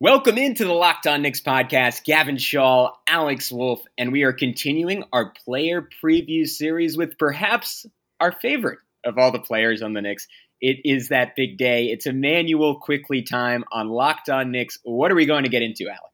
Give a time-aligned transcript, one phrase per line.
[0.00, 2.02] Welcome into the Locked On Knicks podcast.
[2.02, 7.86] Gavin Shaw, Alex Wolf, and we are continuing our player preview series with perhaps
[8.18, 10.26] our favorite of all the players on the Knicks.
[10.60, 11.86] It is that big day.
[11.92, 14.78] It's Immanuel Quickley time on Locked On Knicks.
[14.82, 16.10] What are we going to get into, Alex?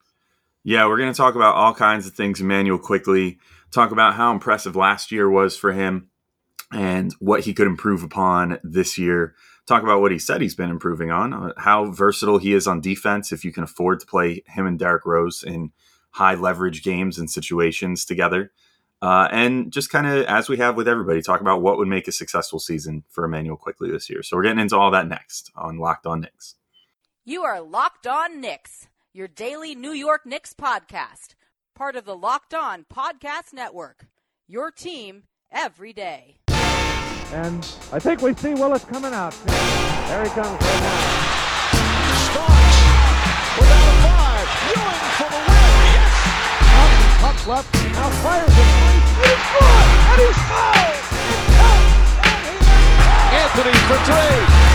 [0.62, 2.42] Yeah, we're going to talk about all kinds of things.
[2.42, 3.38] Immanuel Quickley
[3.70, 6.10] talk about how impressive last year was for him
[6.70, 9.34] and what he could improve upon this year.
[9.70, 12.80] Talk about what he said he's been improving on, uh, how versatile he is on
[12.80, 13.30] defense.
[13.30, 15.70] If you can afford to play him and Derrick Rose in
[16.10, 18.50] high leverage games and situations together.
[19.00, 22.08] Uh, and just kind of as we have with everybody, talk about what would make
[22.08, 24.24] a successful season for Immanuel Quickley this year.
[24.24, 26.56] So we're getting into all that next on Locked On Knicks.
[27.24, 31.36] You are Locked On Knicks, your daily New York Knicks podcast,
[31.76, 34.08] part of the Locked On Podcast Network.
[34.48, 36.39] Your team every day.
[37.32, 39.32] And I think we see Willis coming out.
[39.46, 40.98] There he comes right now.
[42.26, 42.78] Starks
[43.54, 44.48] without a five.
[44.66, 45.70] Ewing for the win.
[45.94, 46.14] Yes.
[46.74, 46.90] Up,
[47.22, 47.70] puck left.
[47.92, 48.54] Now fires it.
[48.58, 49.78] And he's good.
[50.10, 51.06] And he's fouled.
[51.30, 51.94] It counts.
[52.26, 52.66] And he
[53.38, 54.69] Anthony for three.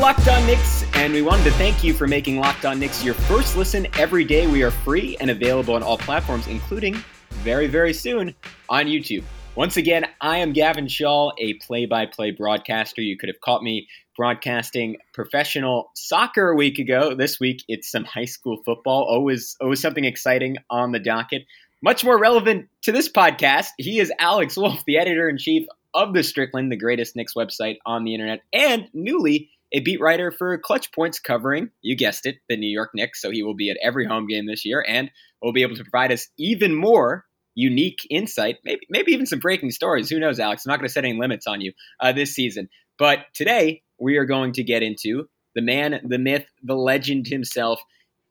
[0.00, 3.12] Locked On Knicks, and we wanted to thank you for making Locked On Knicks your
[3.12, 4.46] first listen every day.
[4.46, 6.94] We are free and available on all platforms, including
[7.42, 8.34] very, very soon
[8.70, 9.24] on YouTube.
[9.56, 13.02] Once again, I am Gavin Shaw, a play by play broadcaster.
[13.02, 17.14] You could have caught me broadcasting professional soccer a week ago.
[17.14, 19.02] This week, it's some high school football.
[19.02, 21.42] Always, always something exciting on the docket.
[21.82, 26.14] Much more relevant to this podcast, he is Alex Wolf, the editor in chief of
[26.14, 30.56] the Strickland, the greatest Knicks website on the internet, and newly a beat writer for
[30.58, 33.20] Clutch Points covering, you guessed it, the New York Knicks.
[33.20, 35.10] So he will be at every home game this year and
[35.42, 39.70] will be able to provide us even more unique insight, maybe maybe even some breaking
[39.70, 40.08] stories.
[40.08, 40.64] Who knows, Alex?
[40.64, 42.68] I'm not going to set any limits on you uh, this season.
[42.98, 47.80] But today we are going to get into the man, the myth, the legend himself,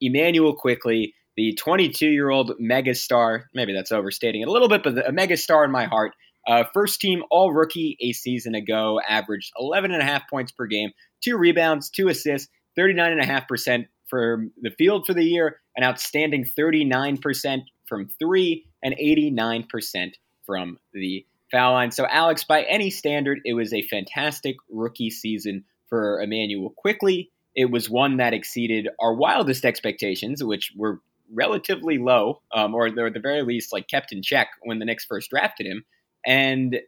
[0.01, 3.43] Immanuel Quickley, the 22 year old megastar.
[3.53, 6.13] Maybe that's overstating it a little bit, but a megastar in my heart.
[6.47, 10.65] Uh, first team all rookie a season ago, averaged 11 and a half points per
[10.65, 10.91] game,
[11.21, 18.07] two rebounds, two assists, 39.5% from the field for the year, an outstanding 39% from
[18.19, 20.13] three, and 89%
[20.45, 21.91] from the foul line.
[21.91, 27.31] So, Alex, by any standard, it was a fantastic rookie season for Immanuel Quickley.
[27.55, 31.01] It was one that exceeded our wildest expectations, which were
[31.31, 35.05] relatively low, um, or at the very least, like kept in check when the Knicks
[35.05, 35.83] first drafted him.
[36.25, 36.79] And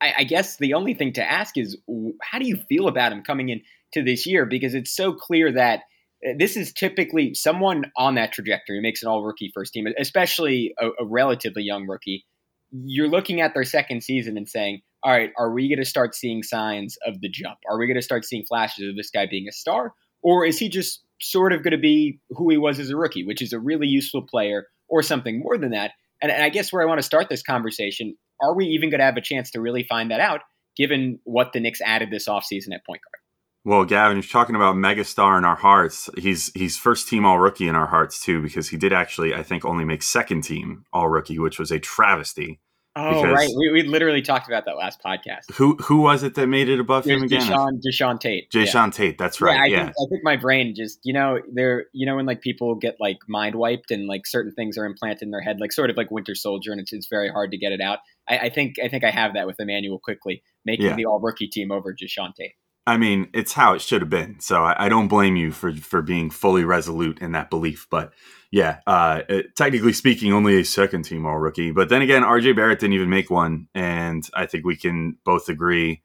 [0.00, 1.76] I, I guess the only thing to ask is,
[2.22, 3.60] how do you feel about him coming in
[3.94, 4.46] to this year?
[4.46, 5.80] Because it's so clear that
[6.26, 9.86] uh, this is typically someone on that trajectory who makes an all rookie first team,
[9.98, 12.24] especially a, a relatively young rookie.
[12.72, 16.14] You're looking at their second season and saying, all right, are we going to start
[16.14, 17.58] seeing signs of the jump?
[17.68, 19.94] Are we going to start seeing flashes of this guy being a star?
[20.22, 23.24] Or is he just sort of going to be who he was as a rookie,
[23.24, 25.92] which is a really useful player or something more than that?
[26.22, 29.00] And, and I guess where I want to start this conversation, are we even going
[29.00, 30.40] to have a chance to really find that out
[30.76, 33.20] given what the Knicks added this offseason at point guard?
[33.64, 36.08] Well, Gavin, you're talking about megastar in our hearts.
[36.16, 39.42] He's he's first team all rookie in our hearts too, because he did actually, I
[39.42, 42.60] think, only make second team all rookie, which was a travesty.
[43.00, 43.48] Oh, right.
[43.56, 45.50] We, we literally talked about that last podcast.
[45.54, 47.40] Who who was it that made it above It him again?
[47.42, 48.50] Deshaun, Deshaun Tate.
[48.50, 48.90] Jay Yeah.
[48.90, 49.18] Tate.
[49.18, 49.60] That's Yeah, right.
[49.60, 49.84] I Yeah.
[49.84, 52.96] think I think my brain just you know there you know when like people get
[53.00, 55.96] like mind wiped and like certain things are implanted in their head like sort of
[55.96, 57.98] like Winter Soldier and it's, it's very hard to get it out.
[58.28, 60.96] I, I think I think I have that with Immanuel Quickley making Yeah.
[60.96, 62.52] the All Rookie team over Deshaun Tate.
[62.90, 64.40] I mean, it's how it should have been.
[64.40, 67.86] So I, I don't blame you for for being fully resolute in that belief.
[67.90, 68.12] But
[68.50, 71.70] yeah, uh, it- technically speaking, only a second team all rookie.
[71.70, 75.48] But then again, RJ Barrett didn't even make one, and I think we can both
[75.48, 76.02] agree,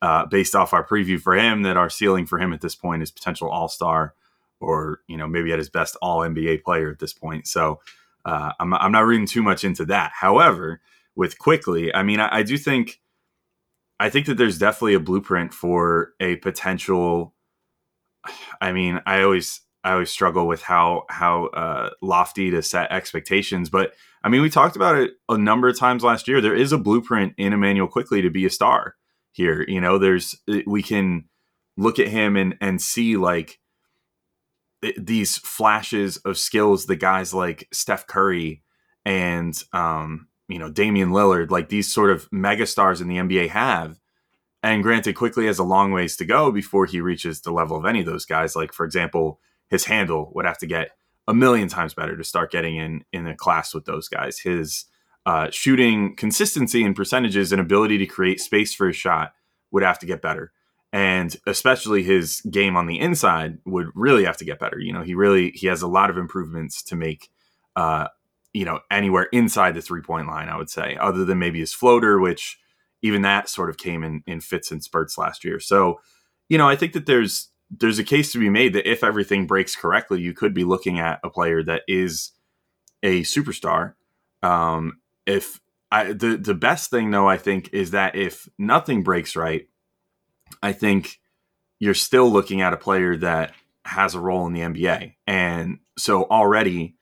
[0.00, 3.02] uh, based off our preview for him, that our ceiling for him at this point
[3.02, 4.14] is potential All Star,
[4.60, 7.48] or you know maybe at his best All NBA player at this point.
[7.48, 7.80] So
[8.24, 10.12] uh, I'm I'm not reading too much into that.
[10.14, 10.80] However,
[11.16, 13.00] with Quickley, I mean, I, I do think.
[14.00, 17.34] I think that there's definitely a blueprint for a potential.
[18.60, 23.70] I mean, I always I always struggle with how how uh, lofty to set expectations,
[23.70, 26.40] but I mean, we talked about it a number of times last year.
[26.40, 28.96] There is a blueprint in Immanuel Quickley to be a star
[29.32, 29.64] here.
[29.68, 30.36] You know, there's
[30.66, 31.24] we can
[31.76, 33.58] look at him and and see like
[34.96, 38.62] these flashes of skills the guys like Steph Curry
[39.04, 43.98] and um, you know Damian Lillard, like these sort of megastars in the NBA have,
[44.62, 47.86] and granted, Quickley has a long ways to go before he reaches the level of
[47.86, 48.56] any of those guys.
[48.56, 50.90] Like, for example, his handle would have to get
[51.28, 54.38] a million times better to start getting in in a class with those guys.
[54.40, 54.86] His
[55.26, 59.32] uh, shooting consistency and percentages and ability to create space for his shot
[59.70, 60.52] would have to get better.
[60.92, 64.78] And especially his game on the inside would really have to get better.
[64.78, 67.28] You know, he really he has a lot of improvements to make.
[67.76, 68.08] Uh,
[68.52, 71.72] you know, anywhere inside the three point line, I would say, other than maybe his
[71.72, 72.58] floater, which
[73.02, 75.60] even that sort of came in in fits and spurts last year.
[75.60, 76.00] So,
[76.48, 79.46] you know, I think that there's there's a case to be made that if everything
[79.46, 82.32] breaks correctly, you could be looking at a player that is
[83.02, 83.94] a superstar.
[84.42, 85.60] Um, if
[85.90, 89.68] I, the the best thing though, I think, is that if nothing breaks right,
[90.62, 91.20] I think
[91.78, 93.52] you're still looking at a player that
[93.84, 96.97] has a role in the NBA, and so already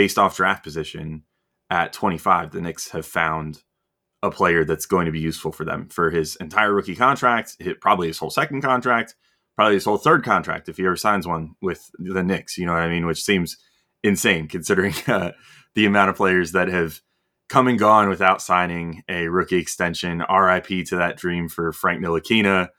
[0.00, 1.22] based off draft position
[1.68, 3.62] at 25, the Knicks have found
[4.22, 8.06] a player that's going to be useful for them for his entire rookie contract, probably
[8.06, 9.14] his whole second contract,
[9.56, 12.56] probably his whole third contract if he ever signs one with the Knicks.
[12.56, 13.04] You know what I mean?
[13.04, 13.58] Which seems
[14.02, 15.32] insane considering uh,
[15.74, 17.02] the amount of players that have
[17.50, 20.24] come and gone without signing a rookie extension.
[20.30, 22.70] RIP to that dream for Frank Ntilikina.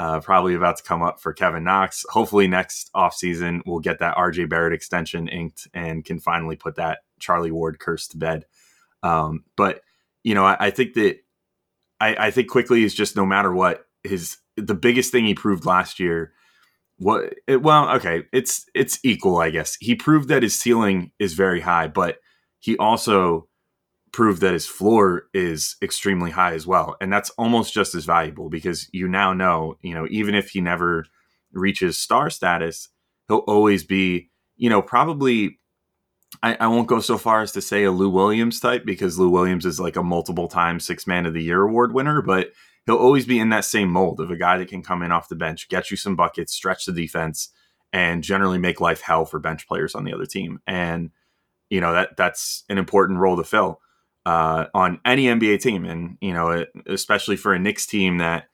[0.00, 2.06] Uh, probably about to come up for Kevin Knox.
[2.08, 7.00] Hopefully, next offseason, we'll get that RJ Barrett extension inked and can finally put that
[7.18, 8.46] Charlie Ward curse to bed.
[9.02, 9.82] Um, but,
[10.24, 11.18] you know, I, I think that
[12.00, 15.66] I, I think Quickley is just no matter what, his the biggest thing he proved
[15.66, 16.32] last year
[16.96, 21.32] what it, well okay it's it's equal i guess he proved that his ceiling is
[21.34, 22.18] very high but
[22.58, 23.48] he also
[24.12, 28.48] proved that his floor is extremely high as well and that's almost just as valuable
[28.48, 31.04] because you now know you know even if he never
[31.52, 32.88] reaches star status
[33.28, 35.58] he'll always be you know probably
[36.42, 39.30] I, I won't go so far as to say a lou williams type because lou
[39.30, 42.50] williams is like a multiple time six man of the year award winner but
[42.86, 45.28] he'll always be in that same mold of a guy that can come in off
[45.28, 47.50] the bench, get you some buckets, stretch the defense,
[47.92, 50.60] and generally make life hell for bench players on the other team.
[50.66, 51.10] And
[51.68, 53.80] you know that that's an important role to fill
[54.26, 58.48] uh, on any NBA team, and you know especially for a Knicks team that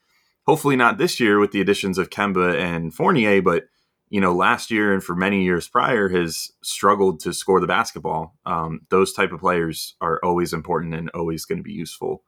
[0.46, 3.64] hopefully not this year with the additions of Kemba and Fournier, but
[4.08, 8.36] you know last year and for many years prior has struggled to score the basketball.
[8.46, 12.22] Um, those type of players are always important and always going to be useful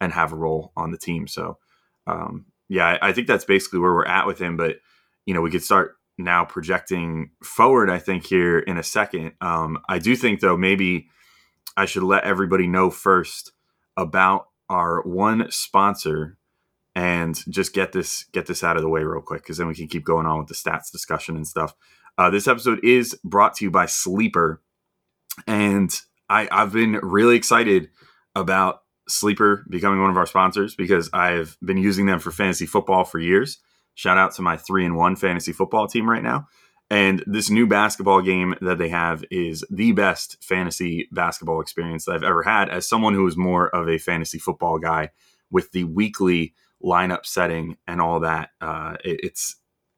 [0.00, 1.26] and have a role on the team.
[1.26, 1.58] So,
[2.06, 4.56] um, yeah, I, I, think that's basically where we're at with him.
[4.56, 4.76] But
[5.26, 7.90] you know, we could start now projecting forward.
[7.90, 9.32] I think here in a second.
[9.40, 11.08] Um, I do think though maybe
[11.76, 13.52] I should let everybody know first
[13.96, 16.38] about our one sponsor
[16.94, 19.74] and just get this get this out of the way real quick because then we
[19.74, 21.74] can keep going on with the stats discussion and stuff.
[22.16, 24.62] Uh, this episode is brought to you by Sleeper,
[25.46, 25.90] and
[26.28, 27.88] I, I've been really excited
[28.36, 33.04] about Sleeper becoming one of our sponsors because I've been using them for fantasy football
[33.04, 33.58] for years.
[33.94, 36.46] Shout out to my three and one fantasy football team right now.
[36.94, 42.12] And this new basketball game that they have is the best fantasy basketball experience that
[42.12, 45.10] I've ever had as someone who is more of a fantasy football guy
[45.50, 48.50] with the weekly lineup setting and all that.
[48.60, 49.56] Uh, it, it's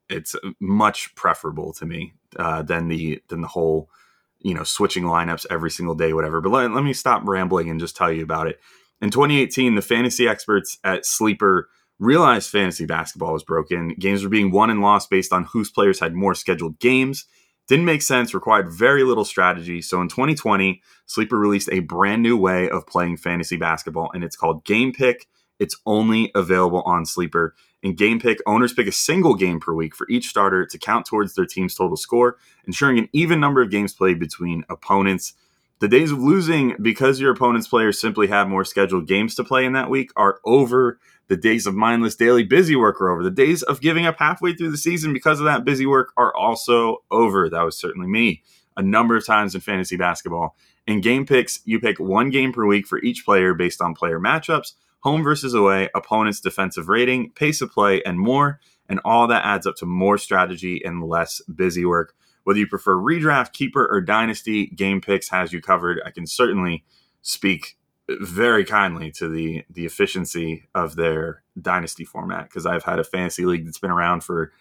[0.09, 3.91] it's much preferable to me uh, than the than the whole
[4.39, 6.41] you know switching lineups every single day, whatever.
[6.41, 8.59] But let, let me stop rambling and just tell you about it.
[9.01, 13.89] In 2018, the fantasy experts at Sleeper realized fantasy basketball was broken.
[13.99, 17.25] Games were being won and lost based on whose players had more scheduled games.
[17.67, 19.81] Didn't make sense, required very little strategy.
[19.81, 24.37] So in 2020, Sleeper released a brand new way of playing fantasy basketball, and it's
[24.37, 25.27] called Game Pick.
[25.59, 27.55] It's only available on Sleeper.
[27.83, 31.05] In Game Pick, owners pick a single game per week for each starter to count
[31.05, 35.33] towards their team's total score, ensuring an even number of games played between opponents.
[35.79, 39.63] The days of losing because your opponent's players simply have more scheduled games to play
[39.63, 40.99] in that week are over.
[41.27, 43.23] The days of mindless daily busy work are over.
[43.23, 46.35] The days of giving up halfway through the season because of that busy work are
[46.35, 47.49] also over.
[47.49, 48.41] That was certainly me
[48.77, 50.55] a number of times in fantasy basketball.
[50.85, 54.19] In game picks, you pick one game per week for each player based on player
[54.19, 58.59] matchups, home versus away, opponent's defensive rating, pace of play, and more.
[58.87, 62.15] And all that adds up to more strategy and less busy work.
[62.47, 65.99] Whether you prefer redraft, keeper, or dynasty, Game Picks has you covered.
[66.05, 66.85] I can certainly
[67.21, 67.75] speak
[68.07, 73.43] very kindly to the the efficiency of their dynasty format because I've had a fantasy
[73.43, 74.53] league that's been around for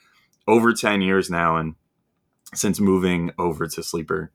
[0.48, 1.76] over 10 years now and
[2.52, 4.32] since moving over to sleeper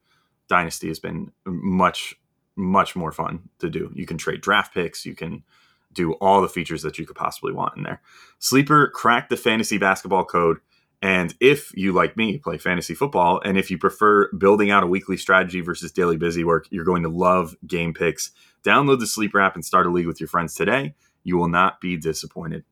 [0.48, 2.16] dynasty has been much
[2.56, 5.44] much more fun to do you can trade draft picks you can
[5.92, 8.02] do all the features that you could possibly want in there
[8.40, 10.60] sleeper cracked the fantasy basketball code
[11.02, 14.88] and if you, like me, play fantasy football, and if you prefer building out a
[14.88, 18.32] weekly strategy versus daily busy work, you're going to love Game Picks.
[18.64, 20.94] Download the Sleeper app and start a league with your friends today.
[21.24, 22.64] You will not be disappointed.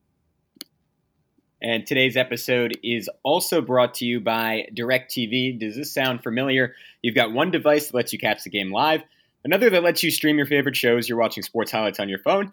[1.62, 5.58] And today's episode is also brought to you by DirecTV.
[5.58, 6.74] Does this sound familiar?
[7.02, 9.02] You've got one device that lets you catch the game live,
[9.44, 11.08] another that lets you stream your favorite shows.
[11.08, 12.52] You're watching sports highlights on your phone,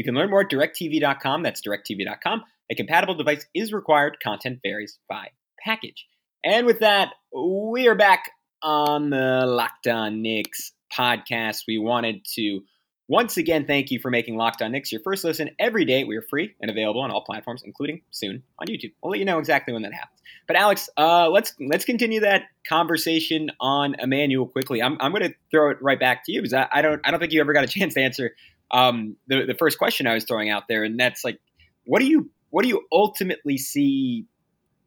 [0.00, 1.42] You can learn more at directtv.com.
[1.42, 2.42] That's directtv.com.
[2.70, 4.16] A compatible device is required.
[4.22, 5.28] Content varies by
[5.62, 6.06] package.
[6.42, 8.30] And with that, we are back
[8.62, 11.64] on the Locked On Knicks podcast.
[11.68, 12.62] We wanted to
[13.08, 16.04] once again, thank you for making Locked On Knicks your first listen every day.
[16.04, 18.92] We are free and available on all platforms, including soon on YouTube.
[19.02, 20.18] We'll let you know exactly when that happens.
[20.46, 24.80] But Alex, uh, let's let's continue that conversation on Immanuel Quickley.
[24.80, 27.10] I'm, I'm going to throw it right back to you because I, I, don't I
[27.10, 28.30] don't think you ever got a chance to answer
[28.72, 31.38] um, the the first question I was throwing out there, and that's like,
[31.84, 34.26] what do you what do you ultimately see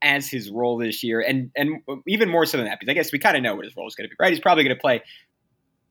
[0.01, 3.11] as his role this year, and and even more so than that, because I guess
[3.11, 4.31] we kind of know what his role is going to be, right?
[4.31, 5.01] He's probably going to play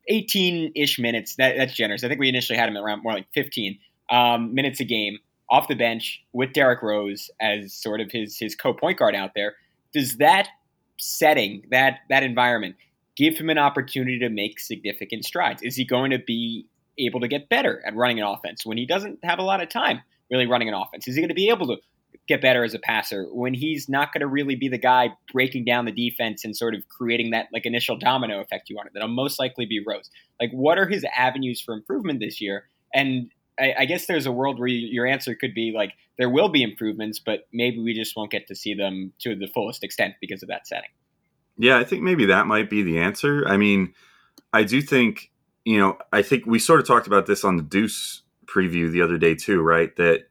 [0.09, 1.37] 18 ish minutes.
[1.37, 2.05] That, that's generous.
[2.05, 3.79] I think we initially had him around more like 15
[4.11, 5.19] um, minutes a game
[5.51, 9.33] off the bench with Derrick Rose as sort of his his co point guard out
[9.35, 9.55] there.
[9.93, 10.49] Does that
[10.99, 12.77] setting that that environment
[13.17, 15.63] give him an opportunity to make significant strides?
[15.63, 16.67] Is he going to be
[16.99, 19.69] able to get better at running an offense when he doesn't have a lot of
[19.69, 21.09] time really running an offense?
[21.09, 21.77] Is he going to be able to
[22.29, 25.65] get better as a passer when he's not going to really be the guy breaking
[25.65, 28.93] down the defense and sort of creating that like initial domino effect you wanted.
[28.95, 30.09] That'll most likely be Rose.
[30.41, 32.69] Like, what are his avenues for improvement this year?
[32.95, 36.31] And I, I guess there's a world where you, your answer could be like there
[36.31, 39.83] will be improvements, but maybe we just won't get to see them to the fullest
[39.83, 40.91] extent because of that setting.
[41.59, 43.47] Yeah, I think maybe that might be the answer.
[43.47, 43.95] I mean,
[44.53, 45.32] I do think
[45.65, 49.03] you know, I think we sort of talked about this on the Deuce preview the
[49.03, 49.95] other day too, right?
[49.97, 50.25] That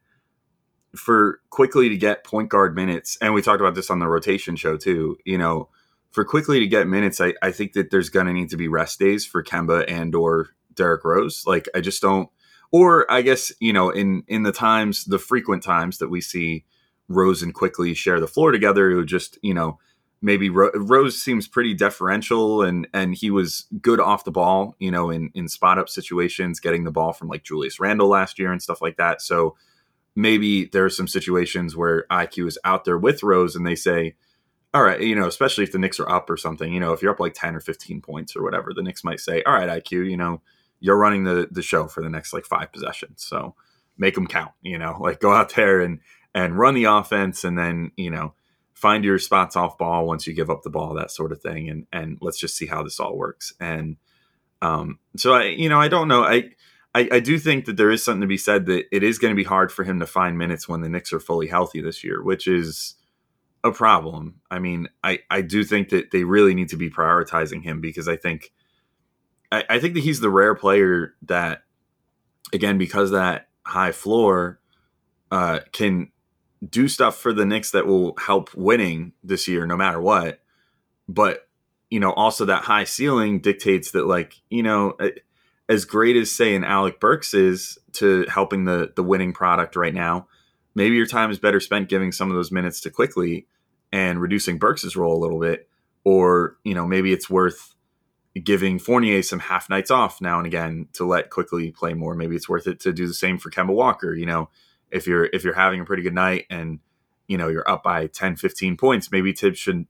[0.95, 4.55] for Quickley to get point guard minutes, and we talked about this on the rotation
[4.55, 5.69] show too, you know,
[6.11, 8.99] for Quickley to get minutes, I, I think that there's gonna need to be rest
[8.99, 11.43] days for Kemba and or Derrick Rose.
[11.45, 12.29] Like I just don't
[12.71, 16.65] or I guess, you know, in in the times, the frequent times that we see
[17.07, 19.79] Rose and Quickley share the floor together, it would just, you know,
[20.21, 24.91] maybe Ro- Rose seems pretty deferential and and he was good off the ball, you
[24.91, 28.51] know, in in spot up situations, getting the ball from like Julius Randle last year
[28.51, 29.21] and stuff like that.
[29.21, 29.55] So
[30.15, 34.15] maybe there are some situations where IQ is out there with Rose and they say,
[34.73, 37.01] all right, you know, especially if the Knicks are up or something, you know, if
[37.01, 39.83] you're up like 10 or 15 points or whatever, the Knicks might say, all right,
[39.83, 40.41] IQ, you know,
[40.79, 43.23] you're running the, the show for the next like five possessions.
[43.23, 43.55] So
[43.97, 45.99] make them count, you know, like go out there and,
[46.33, 48.33] and run the offense and then, you know,
[48.81, 51.69] find your spots off ball once you give up the ball, that sort of thing.
[51.69, 53.53] And, and let's just see how this all works.
[53.59, 53.97] And,
[54.63, 56.23] um, so I, you know, I don't know.
[56.23, 56.49] I,
[56.95, 59.31] I, I, do think that there is something to be said that it is going
[59.31, 62.03] to be hard for him to find minutes when the Knicks are fully healthy this
[62.03, 62.95] year, which is
[63.63, 64.41] a problem.
[64.49, 68.07] I mean, I, I do think that they really need to be prioritizing him because
[68.07, 68.51] I think
[69.51, 71.61] I, I think that he's the rare player that
[72.51, 74.59] again, because that high floor
[75.31, 76.10] uh, can
[76.67, 80.41] do stuff for the Knicks that will help winning this year no matter what.
[81.07, 81.47] But,
[81.89, 84.95] you know, also that high ceiling dictates that like, you know,
[85.71, 89.93] as great as say an Alec Burks is to helping the the winning product right
[89.93, 90.27] now,
[90.75, 93.47] maybe your time is better spent giving some of those minutes to Quickley
[93.91, 95.69] and reducing Burks's role a little bit,
[96.03, 97.73] or you know maybe it's worth
[98.43, 102.15] giving Fournier some half nights off now and again to let Quickley play more.
[102.15, 104.13] Maybe it's worth it to do the same for Kemba Walker.
[104.13, 104.49] You know,
[104.91, 106.79] if you're if you're having a pretty good night and
[107.27, 109.85] you know you're up by 10, 15 points, maybe Thibs should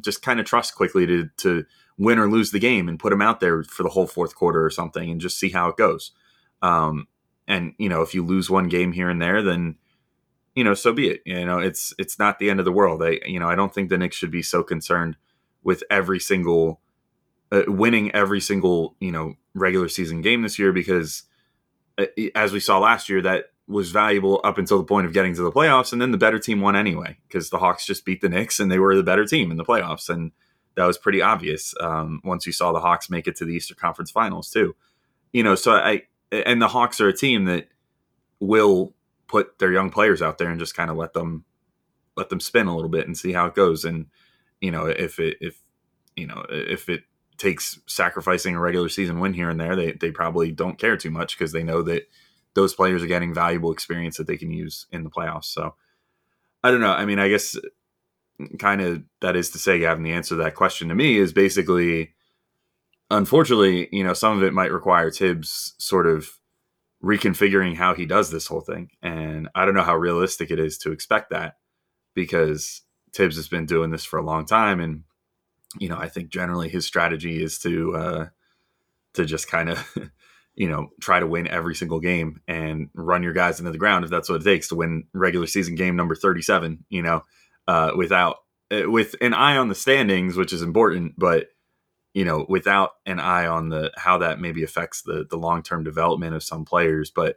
[0.00, 1.64] just kind of trust Quickley to to
[1.98, 4.64] win or lose the game and put him out there for the whole fourth quarter
[4.64, 6.12] or something and just see how it goes.
[6.60, 7.08] Um,
[7.48, 9.76] and you know, if you lose one game here and there, then
[10.54, 11.22] you know, so be it.
[11.24, 13.02] You know, it's it's not the end of the world.
[13.02, 15.16] I you know, I don't think the Knicks should be so concerned
[15.62, 16.80] with every single
[17.52, 21.24] uh, winning every single you know regular season game this year because
[21.98, 25.34] uh, as we saw last year, that was valuable up until the point of getting
[25.34, 28.20] to the playoffs, and then the better team won anyway because the Hawks just beat
[28.20, 30.32] the Knicks and they were the better team in the playoffs and
[30.76, 33.78] that was pretty obvious um, once you saw the Hawks make it to the Eastern
[33.78, 34.76] Conference Finals too.
[35.32, 37.68] You know, so I and the Hawks are a team that
[38.40, 38.94] will
[39.26, 41.44] put their young players out there and just kind of let them
[42.16, 43.84] let them spin a little bit and see how it goes.
[43.84, 44.06] And
[44.60, 45.58] you know, if it if
[46.14, 47.04] you know if it
[47.38, 51.10] takes sacrificing a regular season win here and there, they they probably don't care too
[51.10, 52.08] much because they know that
[52.56, 55.44] those players are getting valuable experience that they can use in the playoffs.
[55.44, 55.76] So
[56.64, 56.90] I don't know.
[56.90, 57.56] I mean, I guess
[58.58, 61.32] kind of that is to say having the answer to that question to me is
[61.32, 62.14] basically
[63.10, 66.28] unfortunately, you know, some of it might require Thibs sort of
[67.04, 68.90] reconfiguring how he does this whole thing.
[69.02, 71.58] And I don't know how realistic it is to expect that
[72.14, 72.82] because
[73.12, 75.04] Thibs has been doing this for a long time and
[75.78, 78.26] you know, I think generally his strategy is to uh
[79.12, 79.86] to just kind of
[80.56, 84.04] you know, try to win every single game and run your guys into the ground
[84.04, 87.22] if that's what it takes to win regular season game number 37, you know,
[87.68, 88.38] uh, without,
[88.70, 91.48] uh, with an eye on the standings, which is important, but,
[92.14, 96.34] you know, without an eye on the, how that maybe affects the, the long-term development
[96.34, 97.10] of some players.
[97.10, 97.36] But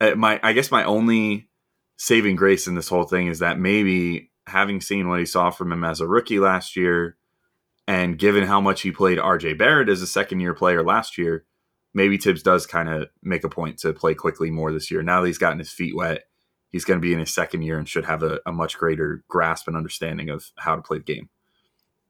[0.00, 1.48] uh, my, I guess my only
[1.96, 5.72] saving grace in this whole thing is that maybe having seen what he saw from
[5.72, 7.16] him as a rookie last year
[7.88, 11.46] and given how much he played RJ Barrett as a second year player last year,
[11.96, 15.02] maybe Thibs does kind of make a point to play Quickley more this year.
[15.02, 16.24] Now that he's gotten his feet wet,
[16.68, 19.24] he's going to be in his second year and should have a, a, much greater
[19.28, 21.30] grasp and understanding of how to play the game.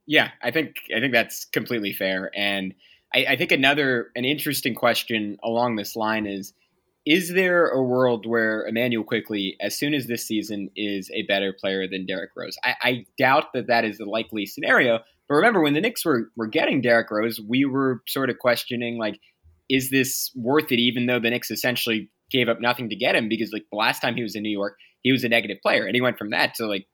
[0.06, 2.74] Yeah, I think I think that's completely fair, and
[3.14, 6.52] I, I think another an interesting question along this line is:
[7.04, 11.52] Is there a world where Immanuel Quickley, as soon as this season, is a better
[11.52, 12.56] player than Derrick Rose?
[12.62, 15.00] I, I doubt that that is the likely scenario.
[15.28, 18.98] But remember, when the Knicks were were getting Derrick Rose, we were sort of questioning
[18.98, 19.18] like
[19.68, 20.78] is this worth it?
[20.78, 24.00] Even though the Knicks essentially gave up nothing to get him because like the last
[24.00, 26.30] time he was in New York, he was a negative player, and he went from
[26.30, 26.86] that to like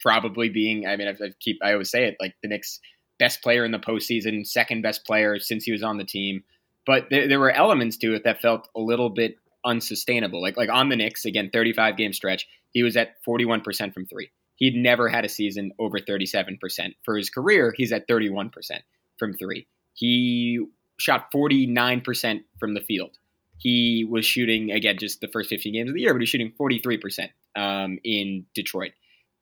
[0.00, 0.86] probably being.
[0.86, 2.80] I mean, I, I keep I always say it like the Knicks'
[3.18, 6.42] best player in the postseason, second best player since he was on the team.
[6.86, 10.42] But there, there were elements to it that felt a little bit unsustainable.
[10.42, 14.06] Like like on the Knicks again, 35 game stretch, he was at 41 percent from
[14.06, 14.30] three.
[14.56, 17.74] He'd never had a season over 37 percent for his career.
[17.76, 18.82] He's at 31 percent
[19.18, 19.66] from three.
[19.94, 20.60] He
[21.00, 23.16] shot 49% from the field.
[23.58, 26.52] He was shooting, again, just the first 15 games of the year, but he's shooting
[26.58, 28.92] 43% um, in Detroit.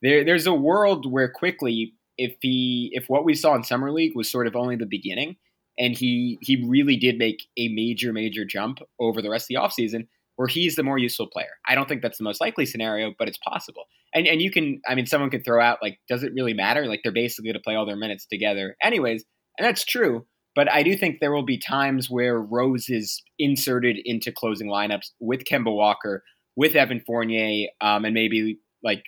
[0.03, 4.17] There, there's a world where Quickley, if he, if what we saw in summer league
[4.17, 5.37] was sort of only the beginning,
[5.79, 9.55] and he he really did make a major major jump over the rest of the
[9.55, 11.51] offseason where he's the more useful player.
[11.67, 13.85] I don't think that's the most likely scenario, but it's possible.
[14.15, 16.87] And and you can I mean someone could throw out like does it really matter?
[16.87, 19.25] Like they're basically to play all their minutes together anyways,
[19.59, 20.27] and that's true.
[20.59, 25.13] But I do think there will be times where Rose is inserted into closing lineups
[25.21, 26.25] with Kemba Walker,
[26.57, 29.05] with Evan Fournier, um, and maybe like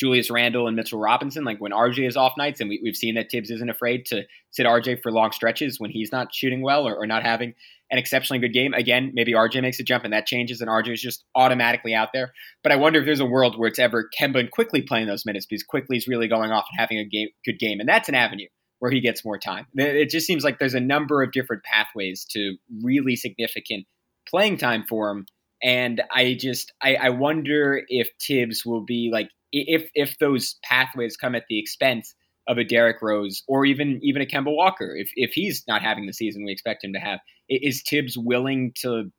[0.00, 3.16] Julius Randle and Mitchell Robinson, like when RJ is off nights, and we, have seen
[3.16, 4.22] that Thibs isn't afraid to
[4.52, 7.52] sit RJ for long stretches when he's not shooting well or, or, not having
[7.90, 8.72] an exceptionally good game.
[8.72, 12.08] Again, maybe RJ makes a jump and that changes, and RJ is just automatically out
[12.14, 12.32] there.
[12.62, 15.26] But I wonder if there's a world where it's ever Kemba and Quickley playing those
[15.26, 18.08] minutes because Quickley is really going off and having a game, good game, and that's
[18.08, 18.46] an avenue
[18.78, 19.66] where he gets more time.
[19.74, 23.86] It just seems like there's a number of different pathways to really significant
[24.28, 25.26] playing time for him.
[25.62, 31.16] And I just I, I wonder if Thibs will be like if if those pathways
[31.16, 32.14] come at the expense
[32.46, 36.06] of a Derrick Rose or even even a Kemba Walker, if if he's not having
[36.06, 39.10] the season we expect him to have, is Thibs willing to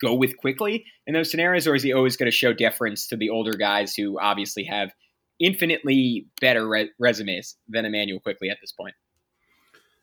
[0.00, 3.16] go with Quickley in those scenarios, or is he always going to show deference to
[3.16, 4.90] the older guys who obviously have
[5.40, 8.94] infinitely better re- resumes than Immanuel Quickley at this point.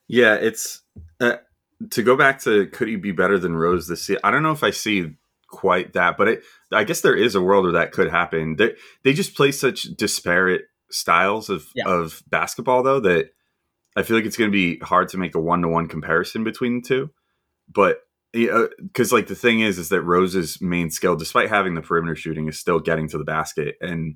[0.07, 0.81] Yeah, it's
[1.21, 1.37] uh,
[1.91, 4.19] to go back to could he be better than Rose this year?
[4.23, 5.15] I don't know if I see
[5.47, 8.55] quite that, but it, I guess there is a world where that could happen.
[8.55, 11.85] They they just play such disparate styles of yeah.
[11.85, 13.29] of basketball though that
[13.95, 16.43] I feel like it's going to be hard to make a one to one comparison
[16.43, 17.09] between the two.
[17.71, 21.81] But because uh, like the thing is, is that Rose's main skill, despite having the
[21.81, 24.15] perimeter shooting, is still getting to the basket and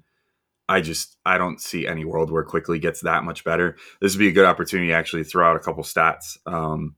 [0.73, 3.77] I just I don't see any world where Quickley gets that much better.
[4.01, 6.38] This would be a good opportunity to actually throw out a couple stats.
[6.47, 6.95] Um,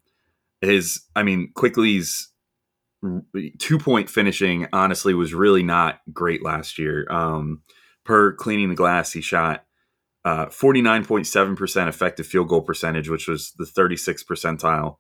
[0.62, 2.30] his, I mean, Quickley's
[3.60, 7.06] two point finishing honestly was really not great last year.
[7.10, 7.64] Um,
[8.06, 9.66] per cleaning the glass, he shot
[10.24, 14.96] uh, 49.7% effective field goal percentage, which was the 36th percentile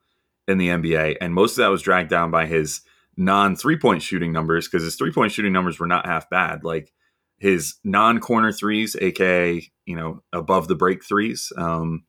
[0.49, 1.15] in the NBA.
[1.21, 2.81] And most of that was dragged down by his
[3.15, 6.65] non three point shooting numbers because his three point shooting numbers were not half bad.
[6.65, 6.91] Like
[7.37, 12.03] his non-corner threes, aka you know above the break threes, um,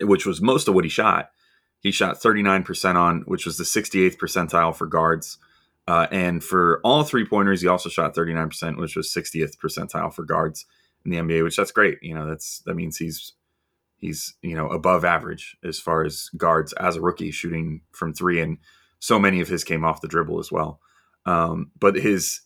[0.00, 1.30] which was most of what he shot.
[1.80, 5.38] He shot 39% on, which was the 68th percentile for guards.
[5.86, 10.24] Uh, and for all three pointers, he also shot 39%, which was 60th percentile for
[10.24, 10.66] guards
[11.04, 11.98] in the NBA, which that's great.
[12.02, 13.34] You know, that's that means he's
[13.98, 18.40] he's you know above average as far as guards as a rookie shooting from three,
[18.40, 18.58] and
[18.98, 20.80] so many of his came off the dribble as well.
[21.24, 22.40] Um, but his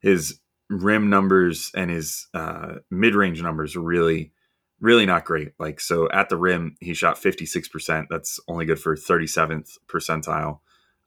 [0.00, 4.32] his rim numbers and his uh, mid range numbers are really,
[4.80, 5.52] really not great.
[5.58, 8.06] Like, so at the rim, he shot 56%.
[8.08, 10.60] That's only good for 37th percentile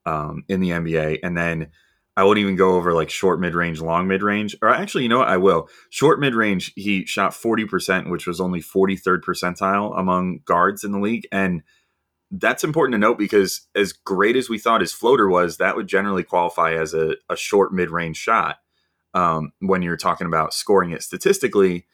[0.06, 1.20] um, in the NBA.
[1.24, 1.70] And then
[2.15, 4.56] I won't even go over like short mid range, long mid range.
[4.62, 5.28] Or actually, you know what?
[5.28, 5.70] I will.
[5.89, 11.00] Short mid range, he shot 40%, which was only 43rd percentile among guards in the
[11.00, 11.28] league.
[11.32, 11.62] And
[12.32, 15.88] that's important to note because as great as we thought his floater was, that would
[15.88, 18.58] generally qualify as a, a short mid range shot
[19.13, 21.86] um, when you're talking about scoring it statistically.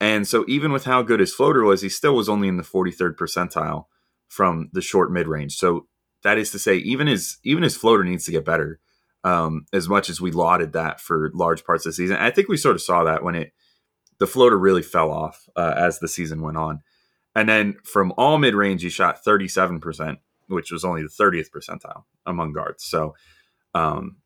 [0.00, 2.62] And so even with how good his floater was, he still was only in the
[2.62, 3.86] 43rd percentile
[4.28, 5.56] from the short mid range.
[5.56, 5.86] So
[6.22, 8.80] that is to say, even his even his floater needs to get better.
[9.24, 12.48] Um, as much as we lauded that for large parts of the season, I think
[12.48, 13.52] we sort of saw that when it
[14.18, 16.80] the floater really fell off uh, as the season went on.
[17.34, 22.04] And then from all mid range, he shot 37%, which was only the 30th percentile
[22.26, 22.84] among guards.
[22.84, 23.14] So,
[23.74, 24.16] um,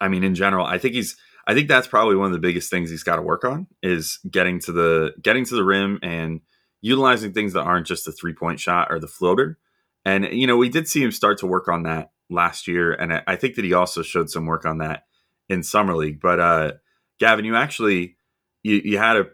[0.00, 2.70] I mean, in general, I think he's, I think that's probably one of the biggest
[2.70, 6.40] things he's got to work on is getting to the, getting to the rim and
[6.80, 9.58] utilizing things that aren't just the three point shot or the floater.
[10.04, 12.92] And, you know, we did see him start to work on that last year.
[12.92, 15.04] And I think that he also showed some work on that
[15.48, 16.20] in summer league.
[16.20, 16.72] But, uh,
[17.18, 18.16] Gavin, you actually,
[18.62, 19.26] you, you had a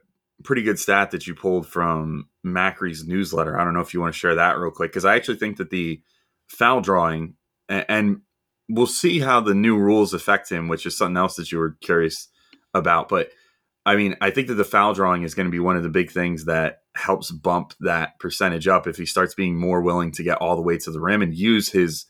[0.44, 3.58] pretty good stat that you pulled from Macri's newsletter.
[3.58, 5.58] I don't know if you want to share that real quick because I actually think
[5.58, 6.00] that the
[6.48, 7.34] foul drawing
[7.68, 8.20] and, and
[8.70, 11.76] we'll see how the new rules affect him, which is something else that you were
[11.80, 12.28] curious
[12.74, 13.08] about.
[13.08, 13.30] But
[13.84, 15.88] I mean, I think that the foul drawing is going to be one of the
[15.88, 20.22] big things that helps bump that percentage up if he starts being more willing to
[20.22, 22.06] get all the way to the rim and use his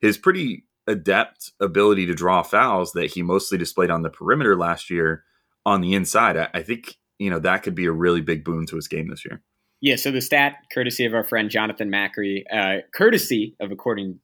[0.00, 4.90] his pretty adept ability to draw fouls that he mostly displayed on the perimeter last
[4.90, 5.24] year
[5.66, 6.36] on the inside.
[6.36, 9.08] I, I think you know that could be a really big boon to his game
[9.08, 9.42] this year.
[9.80, 9.96] Yeah.
[9.96, 14.18] So the stat, courtesy of our friend Jonathan Macri, uh, courtesy of according,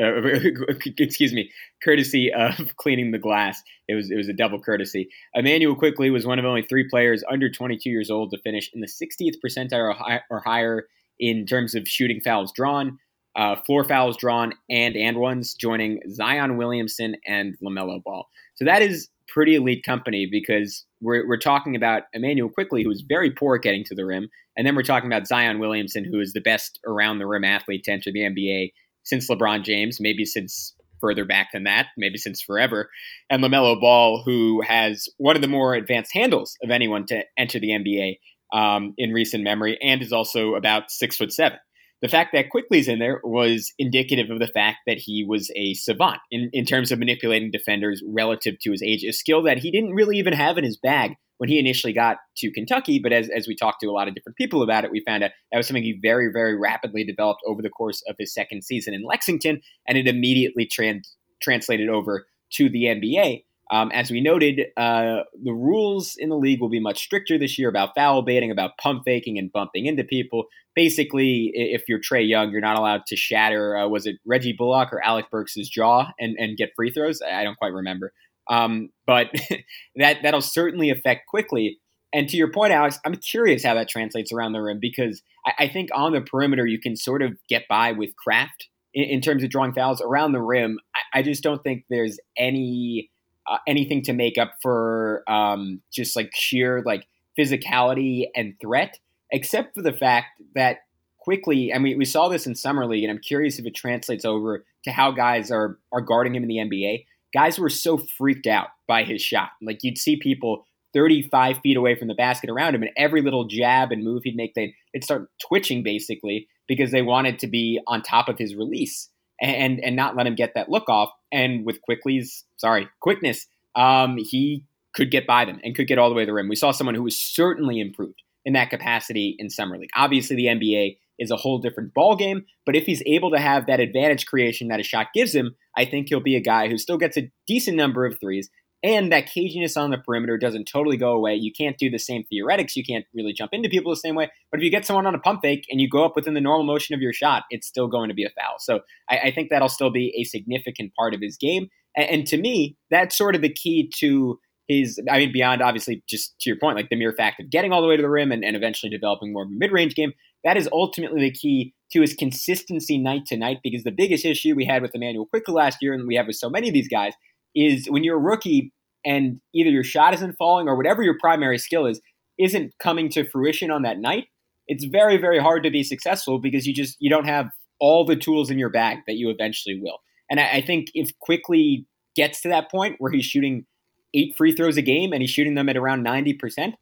[0.00, 0.22] uh,
[0.98, 1.50] excuse me,
[1.82, 3.62] courtesy of cleaning the glass.
[3.88, 5.08] It was it was a double courtesy.
[5.34, 8.80] Immanuel Quickley was one of only three players under 22 years old to finish in
[8.80, 10.86] the 60th percentile or, high, or higher
[11.18, 12.98] in terms of shooting fouls drawn.
[13.36, 18.26] Uh, floor fouls drawn and and ones, joining Zion Williamson and Lamelo Ball.
[18.56, 23.04] So that is pretty elite company because we're, we're talking about Immanuel Quickley, who is
[23.08, 24.28] very poor at getting to the rim.
[24.56, 27.84] And then we're talking about Zion Williamson, who is the best around the rim athlete
[27.84, 28.72] to enter the NBA
[29.10, 32.90] since LeBron James, maybe since further back than that, maybe since forever.
[33.28, 37.58] And LaMelo Ball, who has one of the more advanced handles of anyone to enter
[37.58, 38.18] the NBA
[38.58, 41.58] um, in recent memory, and is also about six foot seven
[42.02, 45.74] the fact that Quickley's in there was indicative of the fact that he was a
[45.74, 49.70] savant in, in terms of manipulating defenders relative to his age, a skill that he
[49.70, 52.98] didn't really even have in his bag when he initially got to Kentucky.
[52.98, 55.24] But as, as we talked to a lot of different people about it, we found
[55.24, 58.62] out that was something he very, very rapidly developed over the course of his second
[58.62, 63.44] season in Lexington, and it immediately trans- translated over to the NBA.
[63.70, 67.58] Um, as we noted, uh, the rules in the league will be much stricter this
[67.58, 70.44] year about foul baiting, about pump faking, and bumping into people.
[70.74, 73.78] Basically, if you're Trae Young, you're not allowed to shatter.
[73.78, 77.20] Uh, was it Reggie Bullock or Alec Burks' jaw and, and get free throws?
[77.22, 78.12] I don't quite remember.
[78.50, 79.28] Um, but
[79.96, 81.78] that that'll certainly affect Quickley.
[82.12, 85.64] And to your point, Alex, I'm curious how that translates around the rim because I,
[85.64, 89.20] I think on the perimeter you can sort of get by with craft in, in
[89.20, 90.78] terms of drawing fouls around the rim.
[90.94, 93.10] I, I just don't think there's any
[93.48, 97.06] uh, anything to make up for um, just like sheer like
[97.38, 98.98] physicality and threat,
[99.30, 100.78] except for the fact that
[101.18, 104.24] Quickley, I mean, we saw this in summer league, and I'm curious if it translates
[104.24, 107.04] over to how guys are are guarding him in the NBA.
[107.32, 111.94] Guys were so freaked out by his shot, like you'd see people 35 feet away
[111.94, 115.04] from the basket around him, and every little jab and move he'd make, they'd, they'd
[115.04, 119.08] start twitching basically because they wanted to be on top of his release
[119.40, 121.10] and and not let him get that look off.
[121.32, 124.64] And with Quickley's sorry quickness, um, he
[124.94, 126.48] could get by them and could get all the way to the rim.
[126.48, 129.90] We saw someone who was certainly improved in that capacity in summer league.
[129.94, 133.66] Obviously, the NBA is a whole different ball game, but if he's able to have
[133.66, 136.78] that advantage creation that a shot gives him, I think he'll be a guy who
[136.78, 138.50] still gets a decent number of threes
[138.82, 141.34] and that caginess on the perimeter doesn't totally go away.
[141.34, 142.76] You can't do the same theoretics.
[142.76, 144.30] You can't really jump into people the same way.
[144.50, 146.40] But if you get someone on a pump fake and you go up within the
[146.40, 148.54] normal motion of your shot, it's still going to be a foul.
[148.58, 148.80] So
[149.10, 151.68] I, I think that'll still be a significant part of his game.
[151.94, 154.98] And, and, to me, that's sort of the key to his.
[155.10, 157.82] I mean, beyond obviously just to your point, like the mere fact of getting all
[157.82, 160.12] the way to the rim and, and eventually developing more of a mid range game.
[160.44, 163.58] That is ultimately the key to his consistency night to night.
[163.62, 166.36] Because the biggest issue we had with Immanuel Quickley last year, and we have with
[166.36, 167.12] so many of these guys,
[167.54, 168.72] is when you're a rookie
[169.04, 172.00] and either your shot isn't falling or whatever your primary skill is
[172.38, 174.24] isn't coming to fruition on that night,
[174.66, 177.46] it's very very hard to be successful because you just you don't have
[177.80, 179.98] all the tools in your bag that you eventually will.
[180.30, 183.66] And I, I think if Quickley gets to that point where he's shooting
[184.14, 186.74] eight free throws a game and he's shooting them at around ninety percent,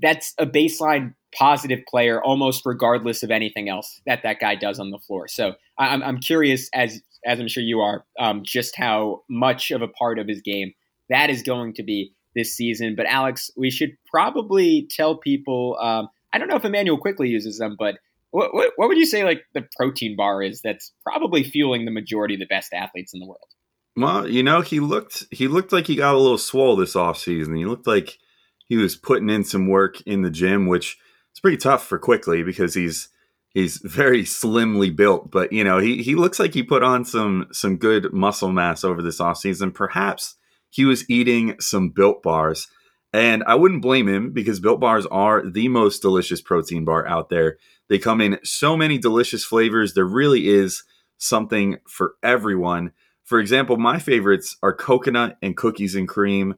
[0.00, 4.90] that's a baseline positive player almost regardless of anything else that that guy does on
[4.90, 5.28] the floor.
[5.28, 9.82] So I'm, I'm curious, as as I'm sure you are, um, just how much of
[9.82, 10.72] a part of his game
[11.08, 12.94] that is going to be this season.
[12.96, 15.76] But Alex, we should probably tell people.
[15.80, 17.96] Um, I don't know if Immanuel Quickley uses them, but
[18.30, 21.90] what, what, what would you say like the protein bar is that's probably fueling the
[21.90, 23.48] majority of the best athletes in the world?
[23.96, 27.56] Well, you know, he looked he looked like he got a little swole this offseason.
[27.56, 28.18] He looked like
[28.66, 30.98] he was putting in some work in the gym, which
[31.34, 33.08] is pretty tough for Quickley because he's
[33.54, 35.30] he's very slimly built.
[35.30, 38.84] But you know, he he looks like he put on some some good muscle mass
[38.84, 39.72] over this offseason.
[39.72, 40.36] Perhaps
[40.70, 42.68] he was eating some built bars.
[43.12, 47.30] And I wouldn't blame him because built bars are the most delicious protein bar out
[47.30, 47.56] there.
[47.88, 49.94] They come in so many delicious flavors.
[49.94, 50.82] There really is
[51.16, 52.92] something for everyone.
[53.24, 56.56] For example, my favorites are coconut and cookies and cream.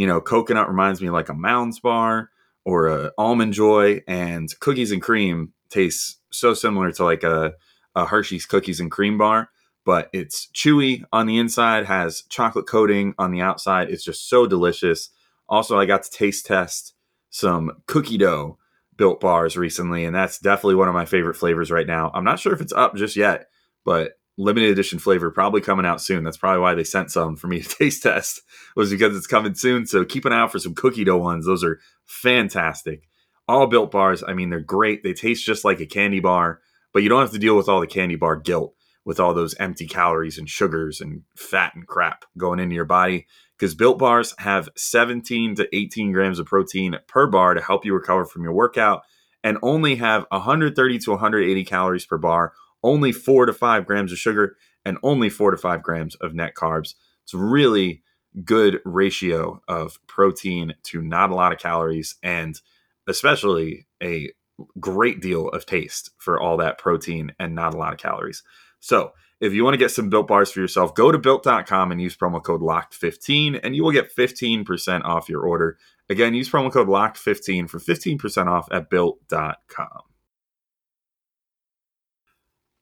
[0.00, 2.30] You know, coconut reminds me like a Mounds bar
[2.64, 7.52] or a almond joy, and cookies and cream tastes so similar to like a,
[7.94, 9.50] a Hershey's cookies and cream bar,
[9.84, 13.90] but it's chewy on the inside, has chocolate coating on the outside.
[13.90, 15.10] It's just so delicious.
[15.50, 16.94] Also, I got to taste test
[17.28, 18.56] some cookie dough
[18.96, 22.10] built bars recently, and that's definitely one of my favorite flavors right now.
[22.14, 23.48] I'm not sure if it's up just yet,
[23.84, 26.24] but limited edition flavor probably coming out soon.
[26.24, 28.42] That's probably why they sent some for me to taste test
[28.74, 29.86] was because it's coming soon.
[29.86, 31.46] So keep an eye out for some cookie dough ones.
[31.46, 33.08] Those are fantastic.
[33.46, 34.24] All built bars.
[34.26, 35.02] I mean, they're great.
[35.02, 36.60] They taste just like a candy bar,
[36.92, 38.74] but you don't have to deal with all the candy bar guilt
[39.04, 43.26] with all those empty calories and sugars and fat and crap going into your body.
[43.58, 47.92] Because built bars have 17 to 18 grams of protein per bar to help you
[47.92, 49.02] recover from your workout
[49.42, 54.18] and only have 130 to 180 calories per bar only four to five grams of
[54.18, 56.94] sugar, and only four to five grams of net carbs.
[57.24, 58.02] It's really
[58.44, 62.60] good ratio of protein to not a lot of calories, and
[63.08, 64.30] especially a
[64.78, 68.42] great deal of taste for all that protein and not a lot of calories.
[68.78, 72.00] So, if you want to get some built bars for yourself, go to built.com and
[72.00, 75.78] use promo code LOCKED15 and you will get 15% off your order.
[76.10, 80.09] Again, use promo code LOCKED15 for 15% off at built.com.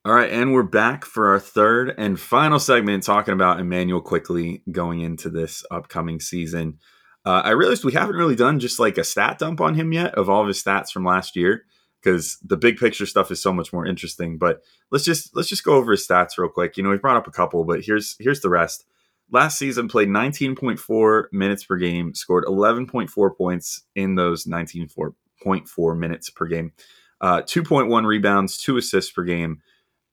[0.09, 4.63] All right, and we're back for our third and final segment talking about Immanuel Quickley
[4.73, 6.79] going into this upcoming season.
[7.27, 10.15] Uh, I realized we haven't really done just like a stat dump on him yet
[10.15, 11.67] of all of his stats from last year
[12.03, 14.39] because the big picture stuff is so much more interesting.
[14.39, 16.79] But let's just let's just go over his stats real quick.
[16.79, 18.87] You know, we brought up a couple, but here's here's the rest.
[19.31, 26.47] Last season played 19.4 minutes per game, scored 11.4 points in those 19.4 minutes per
[26.47, 26.73] game,
[27.21, 29.61] uh, 2.1 rebounds, two assists per game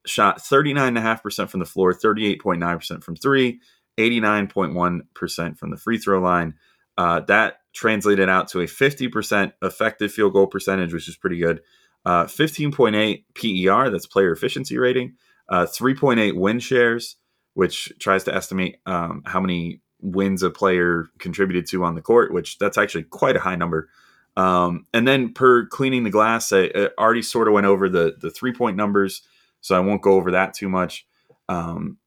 [0.05, 3.59] shot 39.5% from the floor, 38.9% from three,
[3.97, 6.55] 89.1% from the free throw line.
[6.97, 11.61] Uh, that translated out to a 50% effective field goal percentage, which is pretty good.
[12.05, 15.15] Uh, 15.8 PER, that's player efficiency rating.
[15.49, 17.17] Uh, 3.8 win shares,
[17.53, 22.31] which tries to estimate um, how many wins a player contributed to on the court,
[22.31, 23.89] which that's actually quite a high number.
[24.37, 28.15] Um, and then per cleaning the glass, I, I already sort of went over the
[28.19, 29.21] the three point numbers
[29.65, 31.07] so I won't go over that too much.
[31.49, 31.97] Um,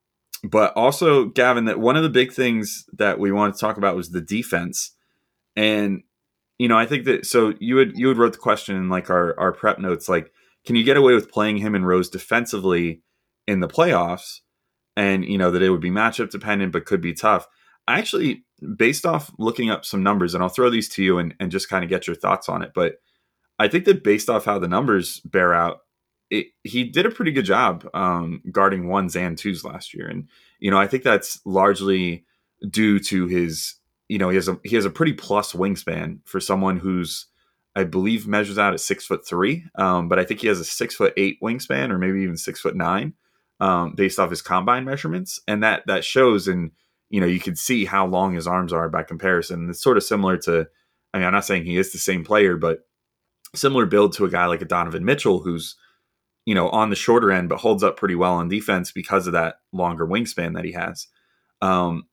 [0.44, 3.96] but also, Gavin, that one of the big things that we wanted to talk about
[3.96, 4.92] was the defense,
[5.56, 6.04] and
[6.56, 9.10] you know, I think that so you would you would wrote the question in like
[9.10, 10.30] our our prep notes, like,
[10.64, 13.02] can you get away with playing him and Rose defensively
[13.48, 14.38] in the playoffs?
[14.96, 17.48] And you know that it would be matchup dependent, but could be tough.
[17.88, 18.44] I actually,
[18.76, 21.68] based off looking up some numbers, and I'll throw these to you and, and just
[21.68, 22.70] kind of get your thoughts on it.
[22.72, 23.00] But
[23.58, 25.80] I think that based off how the numbers bear out,
[26.30, 30.28] it, he did a pretty good job um, guarding ones and twos last year, and
[30.58, 32.24] you know I think that's largely
[32.68, 33.74] due to his
[34.08, 37.26] you know he has a he has a pretty plus wingspan for someone who's
[37.74, 40.64] I believe measures out at six foot three, um, but I think he has a
[40.64, 43.14] six foot eight wingspan or maybe even six foot nine
[43.60, 46.72] um, based off his combine measurements, and that that shows and
[47.08, 49.70] you know you can see how long his arms are by comparison.
[49.70, 50.66] It's sort of similar to
[51.14, 52.80] I mean I'm not saying he is the same player, but
[53.54, 55.76] similar build to a guy like a Donovan Mitchell who's
[56.48, 59.34] you know, on the shorter end, but holds up pretty well on defense because of
[59.34, 61.06] that longer wingspan that he has.
[61.61, 62.04] Um,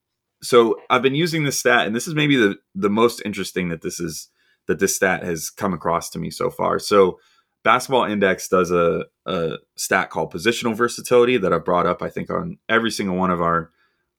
[0.43, 3.81] so I've been using this stat, and this is maybe the the most interesting that
[3.81, 4.27] this is
[4.67, 6.79] that this stat has come across to me so far.
[6.79, 7.17] So
[7.63, 12.29] Basketball Index does a, a stat called positional versatility that I've brought up, I think,
[12.29, 13.71] on every single one of our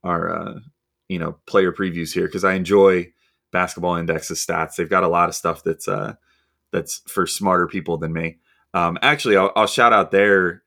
[0.02, 0.54] our uh,
[1.10, 3.12] you know player previews here because I enjoy
[3.52, 4.76] Basketball Index's stats.
[4.76, 6.14] They've got a lot of stuff that's uh,
[6.72, 8.38] that's for smarter people than me.
[8.76, 10.62] Um, actually, I'll, I'll shout out there.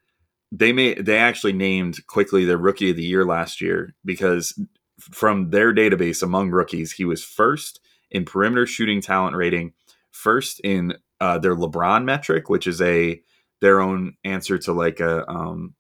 [0.52, 4.60] They made they actually named Quickley their rookie of the year last year because
[5.00, 9.74] from their database among rookies, he was first in perimeter shooting talent rating,
[10.10, 13.22] first in uh, their LeBron metric, which is a
[13.62, 15.76] their own answer to like a um,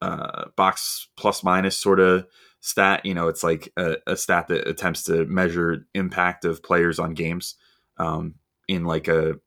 [0.00, 2.26] uh, box plus minus sort of
[2.60, 3.04] stat.
[3.04, 7.14] You know, it's like a, a, stat that attempts to measure impact of players on
[7.14, 7.56] games
[7.98, 8.34] um,
[8.68, 9.40] in like a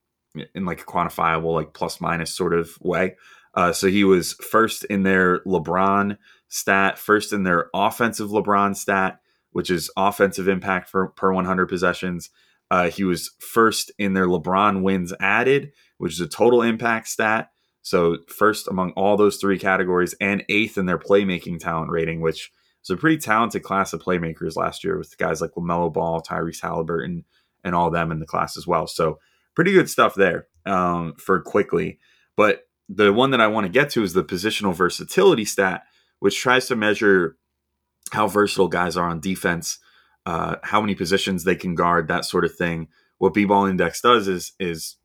[0.56, 3.15] in like a quantifiable like plus minus sort of way.
[3.54, 6.17] Uh, so he was first in their LeBron
[6.49, 9.19] stat, first in their offensive LeBron stat,
[9.52, 12.30] which is offensive impact for, per 100 possessions.
[12.71, 17.49] Uh, he was first in their LeBron wins added, which is a total impact stat.
[17.82, 22.52] So first among all those three categories, and eighth in their playmaking talent rating, which
[22.82, 26.62] was a pretty talented class of playmakers last year with guys like LaMelo Ball, Tyrese
[26.62, 27.25] Halliburton,
[27.63, 28.88] and all them in the class as well.
[28.88, 29.19] So
[29.60, 32.00] pretty good stuff there um, for Quickley.
[32.38, 35.84] But the one that I want to get to is the positional versatility stat,
[36.19, 37.36] which tries to measure
[38.13, 39.80] how versatile guys are on defense,
[40.26, 42.88] uh, how many positions they can guard, that sort of thing.
[43.17, 44.95] What B-ball index does is is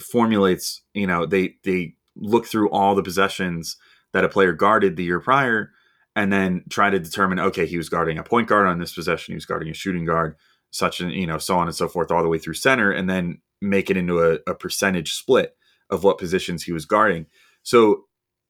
[0.00, 3.76] formulates, you know, they they look through all the possessions
[4.12, 5.70] that a player guarded the year prior
[6.16, 9.34] and then try to determine okay, he was guarding a point guard on this possession,
[9.34, 10.34] he was guarding a shooting guard,
[10.74, 13.08] such and you know, so on and so forth, all the way through center, and
[13.08, 15.56] then make it into a, a percentage split
[15.90, 17.26] of what positions he was guarding.
[17.62, 18.04] So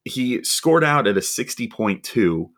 [0.04, 2.48] he scored out at a 60.2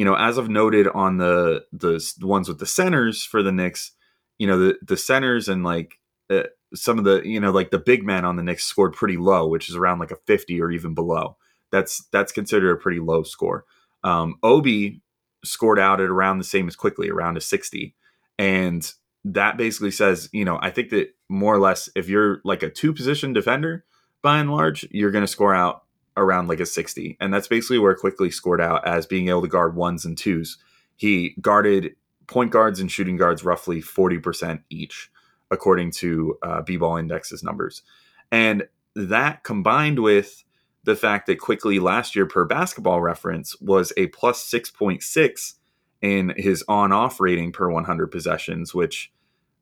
[0.00, 3.92] you know, as I've noted on the the ones with the centers for the Knicks,
[4.38, 5.98] you know, the the centers and like
[6.30, 9.18] uh, some of the you know like the big men on the Knicks scored pretty
[9.18, 11.36] low, which is around like a 50 or even below.
[11.70, 13.66] That's that's considered a pretty low score.
[14.02, 15.02] Um, Obi
[15.44, 17.94] scored out at around the same as Quickley around a 60,
[18.38, 18.90] and
[19.24, 22.70] that basically says, you know, I think that more or less, if you're like a
[22.70, 23.84] two position defender,
[24.22, 25.84] by and large, you're going to score out
[26.16, 27.16] around like a 60.
[27.20, 30.58] And that's basically where Quickley scored out as being able to guard ones and twos.
[30.96, 35.10] He guarded point guards and shooting guards roughly 40% each,
[35.50, 37.82] according to uh, B Ball Index's numbers.
[38.30, 40.44] And that combined with
[40.84, 45.54] the fact that Quickley last year per basketball reference was a plus 6.6
[46.02, 49.12] in his on off rating per 100 possessions, which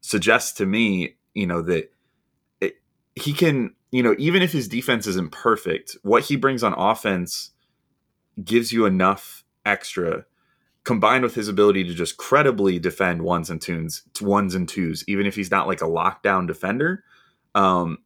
[0.00, 1.92] suggests to me, you know, that
[2.60, 2.74] it,
[3.14, 7.52] he can you know, even if his defense isn't perfect, what he brings on offense
[8.42, 10.24] gives you enough extra
[10.84, 15.26] combined with his ability to just credibly defend ones and twos, ones and twos, even
[15.26, 17.04] if he's not like a lockdown defender.
[17.54, 17.98] Um,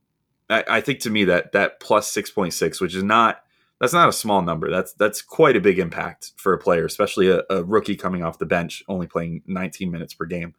[0.51, 3.45] I, I think to me that that plus six point six, which is not
[3.83, 4.71] that's not a small number.
[4.71, 8.39] That's that's quite a big impact for a player, especially a, a rookie coming off
[8.39, 10.55] the bench, only playing 19 minutes per game.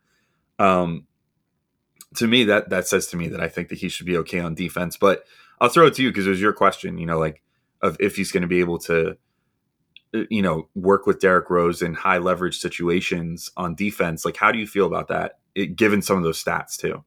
[0.59, 1.07] Um,
[2.15, 4.41] to me that that says to me that I think that he should be okay
[4.41, 4.97] on defense.
[4.97, 5.23] But
[5.61, 6.97] I'll throw it to you because it was your question.
[6.97, 7.41] You know, like
[7.81, 9.15] of if he's going to be able to,
[10.13, 14.25] uh, you know, work with Derrick Rose in high leverage situations on defense.
[14.25, 17.05] Like, how do you feel about that, it, given some of those stats too?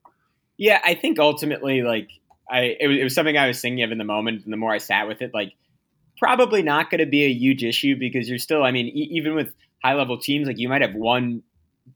[0.57, 2.09] Yeah, I think ultimately, like,
[2.51, 4.57] I it was, it was something I was thinking of in the moment, and the
[4.57, 5.53] more I sat with it, like,
[6.19, 9.35] probably not going to be a huge issue because you're still, I mean, e- even
[9.35, 9.53] with
[9.83, 11.43] high level teams, like you might have one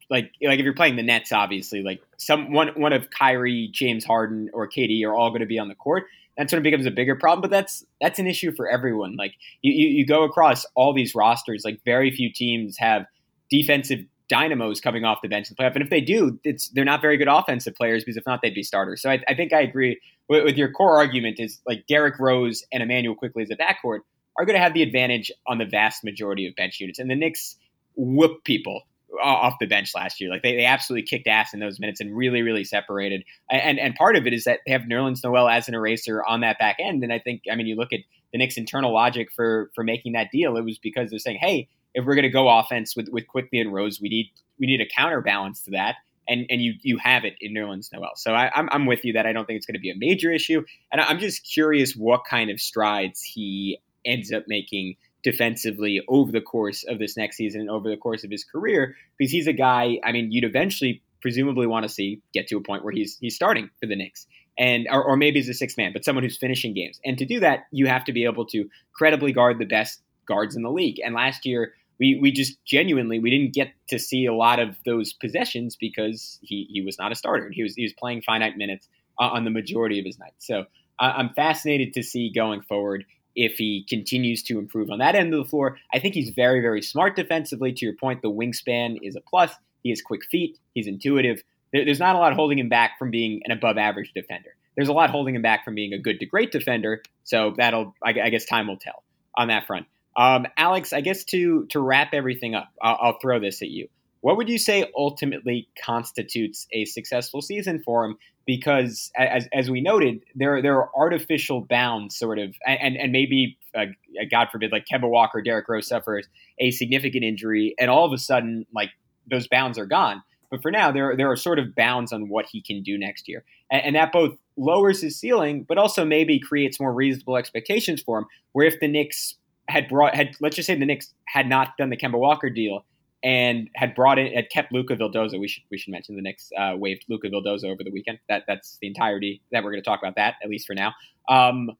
[0.09, 4.05] like like if you're playing the Nets, obviously, like some one one of Kyrie, James
[4.05, 6.05] Harden, or KD are all going to be on the court.
[6.37, 7.43] That's when it becomes a bigger problem.
[7.43, 9.17] But that's that's an issue for everyone.
[9.17, 13.07] Like you, you, you go across all these rosters, like very few teams have
[13.51, 14.01] defensive
[14.31, 15.75] dynamos coming off the bench in the playoff.
[15.75, 18.55] And if they do, it's they're not very good offensive players because if not, they'd
[18.55, 19.03] be starters.
[19.03, 22.65] So I, I think I agree with, with, your core argument is like Derrick Rose
[22.73, 23.99] and Immanuel Quickley as a backcourt
[24.39, 27.01] are going to have the advantage on the vast majority of bench units.
[27.01, 27.57] And the Knicks
[27.97, 28.83] whoop people
[29.21, 30.31] off the bench last year.
[30.31, 33.25] Like they, they absolutely kicked ass in those minutes and really, really separated.
[33.51, 36.41] And and part of it is that they have Nerlens Noel as an eraser on
[36.41, 37.03] that back end.
[37.03, 38.01] And I think, I mean, you look at
[38.33, 40.57] the Knicks' internal logic for for making that deal.
[40.57, 43.61] It was because they're saying, hey, if we're going to go offense with with Quickley
[43.61, 45.97] and Rose, we need we need a counterbalance to that.
[46.29, 48.13] And, and you you have it in Nerlens Noel.
[48.15, 49.97] So I, I'm, I'm with you that I don't think it's going to be a
[49.97, 50.65] major issue.
[50.93, 56.41] And I'm just curious what kind of strides he ends up making defensively over the
[56.41, 59.53] course of this next season and over the course of his career because he's a
[59.53, 63.19] guy I mean you'd eventually presumably want to see get to a point where he's
[63.21, 64.27] he's starting for the Knicks
[64.59, 67.27] and or, or maybe he's a sixth man but someone who's finishing games and to
[67.27, 70.71] do that you have to be able to credibly guard the best guards in the
[70.71, 74.59] league and last year we, we just genuinely we didn't get to see a lot
[74.59, 77.93] of those possessions because he, he was not a starter and he was he was
[77.93, 78.89] playing finite minutes
[79.21, 80.65] uh, on the majority of his nights so
[81.01, 85.33] uh, I'm fascinated to see going forward if he continues to improve on that end
[85.33, 85.79] of the floor.
[85.93, 87.73] I think he's very, very smart defensively.
[87.73, 89.53] To your point, the wingspan is a plus.
[89.83, 90.59] He has quick feet.
[90.75, 91.43] He's intuitive.
[91.73, 94.51] There's not a lot holding him back from being an above average defender.
[94.77, 97.03] There's a lot holding him back from being a good to great defender.
[97.25, 99.03] So that'll, I guess, time will tell
[99.37, 99.87] on that front.
[100.21, 103.89] Um, Alex, I guess to to wrap everything up, I'll, I'll throw this at you.
[104.21, 108.19] What would you say ultimately constitutes a successful season for him?
[108.45, 113.57] Because as, as we noted, there there are artificial bounds, sort of, and and maybe
[113.75, 113.87] uh,
[114.31, 118.19] God forbid, like Kemba Walker, Derrick Rose suffers a significant injury, and all of a
[118.19, 118.91] sudden, like
[119.31, 120.23] those bounds are gone.
[120.51, 123.27] But for now, there there are sort of bounds on what he can do next
[123.27, 128.03] year, and, and that both lowers his ceiling, but also maybe creates more reasonable expectations
[128.03, 128.27] for him.
[128.53, 129.37] Where if the Knicks
[129.71, 132.85] had brought had let's just say the Knicks had not done the Kemba Walker deal
[133.23, 135.39] and had brought in had kept Luca Vildoza.
[135.39, 138.19] We should we should mention the Knicks uh, waived Luca Vildoza over the weekend.
[138.29, 140.95] That that's the entirety that we're going to talk about that at least for now.
[141.29, 141.71] Um,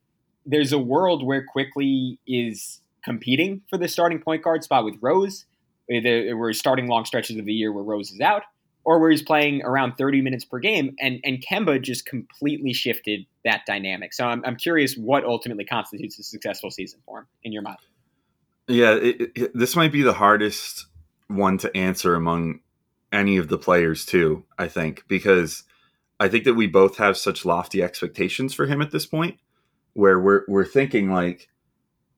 [0.45, 5.45] there's a world where Quickley is competing for the starting point guard spot with Rose.
[5.89, 8.43] We're starting long stretches of the year where Rose is out,
[8.85, 13.25] or where he's playing around 30 minutes per game, and and Kemba just completely shifted
[13.45, 14.13] that dynamic.
[14.13, 17.77] So I'm I'm curious what ultimately constitutes a successful season for him in your mind.
[18.67, 20.85] Yeah, it, it, this might be the hardest
[21.35, 22.59] one to answer among
[23.11, 25.63] any of the players too i think because
[26.19, 29.37] i think that we both have such lofty expectations for him at this point
[29.93, 31.49] where we're we're thinking like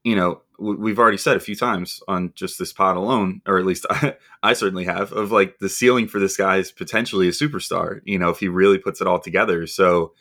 [0.03, 3.65] you know we've already said a few times on just this pod alone or at
[3.65, 7.31] least I, I certainly have of like the ceiling for this guy is potentially a
[7.31, 10.13] superstar you know if he really puts it all together so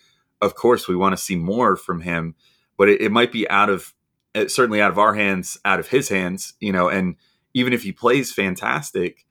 [0.42, 2.34] of course we want to see more from him
[2.76, 3.94] but it, it might be out of
[4.48, 7.16] certainly out of our hands out of his hands you know and
[7.54, 9.26] even if he plays fantastic,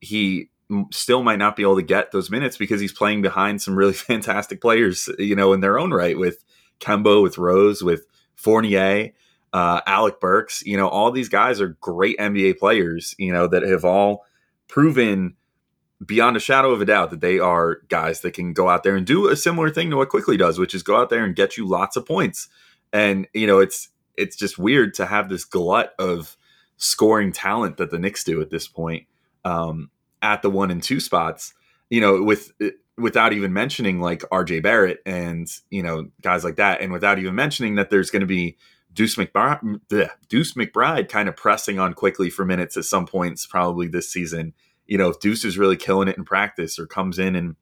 [0.00, 0.50] he
[0.90, 3.92] still might not be able to get those minutes because he's playing behind some really
[3.92, 6.44] fantastic players, you know, in their own right with
[6.80, 9.10] Kemba, with Rose, with Fournier,
[9.52, 10.62] uh, Alec Burks.
[10.64, 14.24] You know, all these guys are great NBA players, you know, that have all
[14.68, 15.36] proven
[16.04, 18.96] beyond a shadow of a doubt that they are guys that can go out there
[18.96, 21.34] and do a similar thing to what Quickley does, which is go out there and
[21.34, 22.48] get you lots of points.
[22.92, 26.36] And, you know, it's it's just weird to have this glut of
[26.76, 29.06] scoring talent that the Knicks do at this point
[29.44, 29.90] um,
[30.22, 31.54] at the one and two spots.
[31.88, 32.52] You know, with
[32.98, 37.34] without even mentioning like RJ Barrett and you know guys like that, and without even
[37.34, 38.56] mentioning that there's going to be
[38.92, 43.86] Deuce McBride, Deuce McBride kind of pressing on Quickley for minutes at some points probably
[43.86, 44.54] this season.
[44.86, 47.56] You know, if Deuce is really killing it in practice or comes in and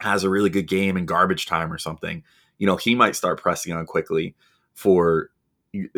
[0.00, 2.22] has a really good game in garbage time or something,
[2.58, 4.34] you know, he might start pressing on Quickley
[4.74, 5.30] for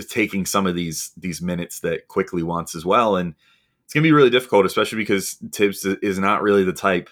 [0.08, 3.34] taking some of these these minutes that Quickley wants as well, and
[3.84, 7.10] it's gonna be really difficult, especially because Thibs is not really the type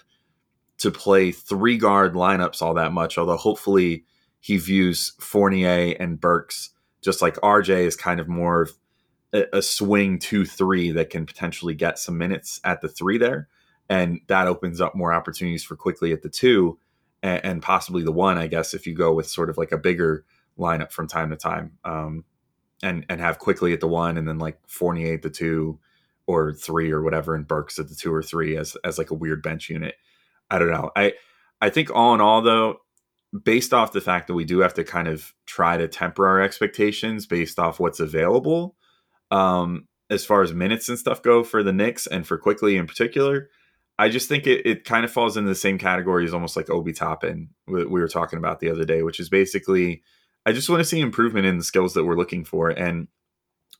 [0.79, 3.17] to play three guard lineups all that much.
[3.17, 4.05] Although hopefully
[4.39, 6.71] he views Fournier and Burks
[7.01, 8.73] just like RJ is kind of more of
[9.33, 13.47] a, swing two three that can potentially get some minutes at the three there,
[13.89, 16.79] and that opens up more opportunities for Quickley at the two
[17.21, 18.37] and, and possibly the one.
[18.37, 20.25] I guess if you go with sort of like a bigger
[20.57, 21.77] lineup from time to time.
[21.83, 22.25] Um,
[22.81, 25.79] and and have Quickley at the one and then like Fournier at the two
[26.27, 29.15] or three or whatever and Burks at the two or three as as like a
[29.15, 29.95] weird bench unit.
[30.49, 30.91] I don't know.
[30.95, 31.13] I
[31.61, 32.77] I think all in all though,
[33.43, 36.41] based off the fact that we do have to kind of try to temper our
[36.41, 38.75] expectations based off what's available,
[39.31, 42.87] um, as far as minutes and stuff go for the Knicks and for Quickley in
[42.87, 43.49] particular,
[43.97, 46.69] I just think it, it kind of falls into the same category as almost like
[46.69, 50.01] Obi Toppin we were talking about the other day, which is basically
[50.45, 52.69] I just want to see improvement in the skills that we're looking for.
[52.69, 53.07] And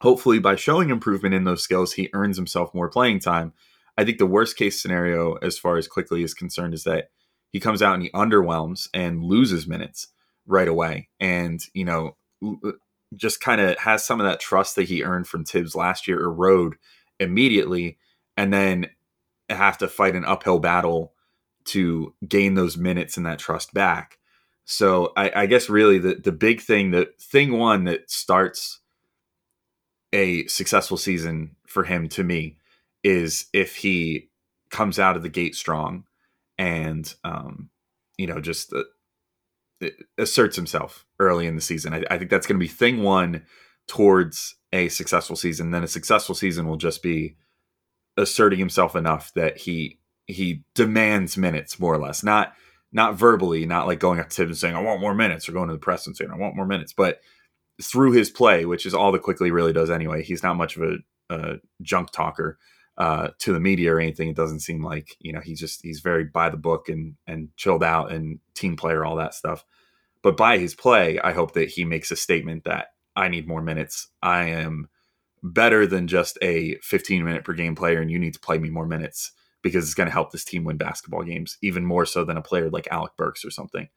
[0.01, 3.53] hopefully, by showing improvement in those skills, he earns himself more playing time.
[3.97, 7.09] I think the worst case scenario, as far as Quickley is concerned, is that
[7.51, 10.09] he comes out and he underwhelms and loses minutes
[10.45, 11.09] right away.
[11.19, 12.15] And, you know,
[13.15, 16.19] just kind of has some of that trust that he earned from Thibs last year
[16.21, 16.75] erode
[17.19, 17.97] immediately
[18.37, 18.87] and then
[19.49, 21.13] have to fight an uphill battle
[21.65, 24.17] to gain those minutes and that trust back.
[24.65, 28.79] So I, I guess really the the big thing the thing one that starts
[30.13, 32.57] a successful season for him to me
[33.03, 34.29] is if he
[34.69, 36.03] comes out of the gate strong
[36.57, 37.69] and um,
[38.17, 38.83] you know just uh,
[39.81, 41.93] Uh, asserts himself early in the season.
[41.93, 43.43] I, I think that's going to be thing one
[43.87, 45.71] towards a successful season.
[45.71, 47.35] Then a successful season will just be
[48.17, 52.53] asserting himself enough that he he demands minutes more or less, not
[52.91, 55.53] not verbally, not like going up to him and saying, I want more minutes, or
[55.53, 57.21] going to the press and saying, I want more minutes, but
[57.81, 60.23] through his play, which is all the Quickley really does anyway.
[60.23, 60.97] He's not much of a,
[61.29, 62.57] a junk talker
[62.99, 64.29] uh, to the media or anything.
[64.29, 67.49] It doesn't seem like, you know, he's just, he's very by the book and, and
[67.55, 69.65] chilled out and team player, all that stuff.
[70.21, 73.61] But by his play, I hope that he makes a statement that I need more
[73.61, 74.09] minutes.
[74.21, 74.89] I am
[75.41, 78.69] better than just a 15 minute per game player, and you need to play me
[78.69, 79.31] more minutes
[79.61, 82.41] because it's going to help this team win basketball games even more so than a
[82.41, 83.87] player like Alec Burks or something.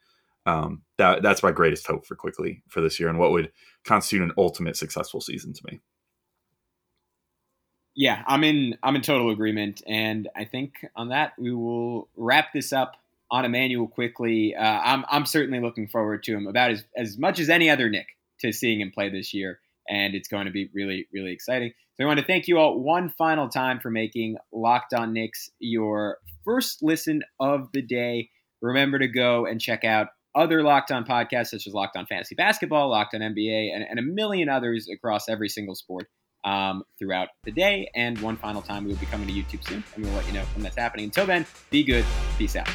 [0.45, 3.53] Um, that that's my greatest hope for Quickley for this year and what would
[3.85, 5.81] constitute an ultimate successful season to me.
[7.95, 8.77] Yeah, I'm in.
[8.83, 12.97] I'm in total agreement, and I think on that we will wrap this up
[13.31, 14.55] on Immanuel Quickley.
[14.55, 17.91] Uh, I'm I'm certainly looking forward to him about as as much as any other
[17.91, 18.07] Knick
[18.41, 21.73] to seeing him play this year, and it's going to be really really exciting.
[21.97, 25.51] So I want to thank you all one final time for making Locked On Knicks
[25.59, 28.31] your first listen of the day.
[28.63, 32.35] Remember to go and check out other Locked On podcasts such as Locked On Fantasy
[32.35, 36.09] Basketball, Locked On NBA, and, and a million others across every single sport
[36.45, 37.91] um, throughout the day.
[37.95, 40.33] And one final time, we will be coming to YouTube soon, and we'll let you
[40.33, 41.05] know when that's happening.
[41.05, 42.05] Until then, be good.
[42.39, 42.69] Peace out.